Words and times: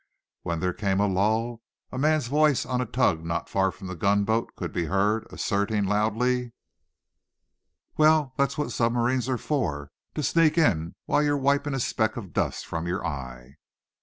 When 0.41 0.61
there 0.61 0.73
came 0.73 0.99
a 0.99 1.05
lull, 1.05 1.61
a 1.91 1.99
man's 1.99 2.25
voice 2.25 2.65
on 2.65 2.81
a 2.81 2.87
tug 2.87 3.23
not 3.23 3.47
far 3.47 3.69
from 3.71 3.85
the 3.85 3.93
gunboat 3.95 4.55
could 4.55 4.71
be 4.73 4.85
heard, 4.85 5.27
asserting 5.29 5.85
loudly: 5.85 6.53
"Well, 7.97 8.33
that's 8.35 8.57
what 8.57 8.71
submarines 8.71 9.29
are 9.29 9.37
for 9.37 9.91
to 10.15 10.23
sneak 10.23 10.57
in 10.57 10.95
while 11.05 11.21
you're 11.21 11.37
wiping 11.37 11.75
a 11.75 11.79
speck 11.79 12.17
of 12.17 12.33
dust 12.33 12.65
from 12.65 12.87
your 12.87 13.05
eye!" 13.05 13.57